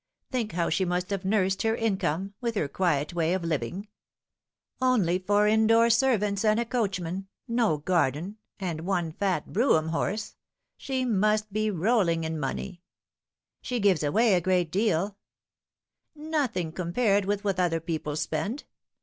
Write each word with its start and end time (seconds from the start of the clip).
Think 0.31 0.53
how 0.53 0.71
she 0.71 0.83
must 0.83 1.11
have 1.11 1.23
nursed 1.23 1.61
her 1.61 1.75
income, 1.75 2.33
with 2.41 2.55
her 2.55 2.67
quiet 2.67 3.13
way 3.13 3.35
of 3.35 3.43
living! 3.43 3.87
Only 4.81 5.19
four 5.19 5.47
indoor 5.47 5.91
servants 5.91 6.43
and 6.43 6.59
a 6.59 6.65
coachman; 6.65 7.27
no 7.47 7.77
garden, 7.77 8.37
and 8.59 8.81
one 8.81 9.11
fat 9.11 9.53
brougham 9.53 9.89
horse. 9.89 10.37
She 10.75 11.05
must 11.05 11.53
be 11.53 11.69
rolling 11.69 12.23
in 12.23 12.39
money."" 12.39 12.81
She 13.61 13.79
gives 13.79 14.01
away 14.01 14.33
a 14.33 14.41
great 14.41 14.71
deal"" 14.71 15.17
Nothing 16.15 16.71
compared 16.71 17.25
with 17.25 17.43
what 17.43 17.59
other 17.59 17.79
people 17.79 18.15
spend. 18.15 18.63